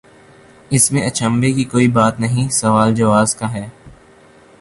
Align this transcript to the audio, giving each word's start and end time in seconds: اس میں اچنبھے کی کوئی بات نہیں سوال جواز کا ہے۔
اس 0.69 0.91
میں 0.91 1.01
اچنبھے 1.07 1.51
کی 1.51 1.63
کوئی 1.63 1.87
بات 1.87 2.19
نہیں 2.19 2.49
سوال 2.49 2.95
جواز 2.95 3.35
کا 3.35 3.53
ہے۔ 3.53 3.67